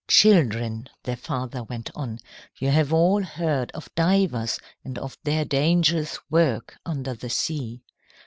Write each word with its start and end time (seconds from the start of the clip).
"Children," 0.07 0.89
their 1.03 1.15
father 1.15 1.61
went 1.63 1.91
on, 1.93 2.17
"you 2.57 2.71
have 2.71 2.91
all 2.91 3.21
heard 3.21 3.69
of 3.73 3.93
divers 3.93 4.59
and 4.83 4.97
of 4.97 5.15
their 5.23 5.45
dangerous 5.45 6.17
work 6.31 6.79
under 6.83 7.13
the 7.13 7.29
sea. 7.29 7.83